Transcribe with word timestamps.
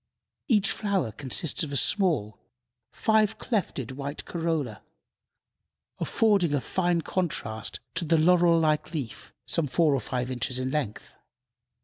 Each 0.47 0.71
flower 0.71 1.11
consists 1.11 1.63
of 1.63 1.71
a 1.71 1.75
small, 1.75 2.39
five 2.91 3.37
clefted 3.37 3.91
white 3.91 4.25
corolla, 4.25 4.81
affording 5.99 6.55
a 6.55 6.59
fine 6.59 7.01
contrast 7.03 7.79
to 7.93 8.05
the 8.05 8.17
laurel 8.17 8.57
like 8.59 8.95
leaf, 8.95 9.31
some 9.45 9.67
four 9.67 9.93
or 9.93 9.99
five 9.99 10.31
inches 10.31 10.57
in 10.57 10.71
length. 10.71 11.13